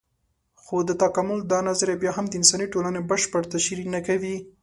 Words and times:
خو 0.61 0.75
د 0.89 0.91
تکامل 1.03 1.39
دا 1.51 1.59
نظر 1.69 1.89
بيا 2.01 2.11
هم 2.17 2.25
د 2.29 2.33
انساني 2.39 2.67
ټولنې 2.73 3.01
بشپړه 3.09 3.49
تشرېح 3.53 3.87
نه 3.95 3.99
کوي. 4.07 4.35